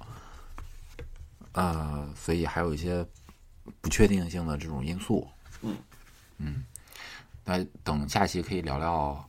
[1.52, 3.04] 呃，所以还有一些
[3.80, 5.26] 不确定性的这种因素。
[5.62, 5.74] 嗯
[6.36, 6.64] 嗯，
[7.46, 9.26] 那等下期可以聊聊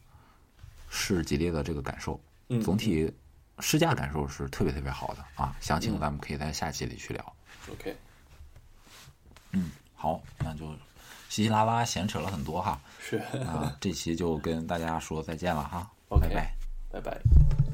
[0.89, 2.19] 试吉利的这个感受。
[2.49, 3.09] 嗯，总体
[3.59, 7.33] 试驾感受是特别特别好的啊，详情嗯咱们可以在下期里去聊。
[7.71, 7.95] OK，
[9.51, 10.65] 嗯好，那就
[11.29, 16.53] 稀稀拉拉闲扯了很多哈，是啊，这期就跟大家说再见了哈 OK 拜拜。
[16.89, 17.66] 拜拜。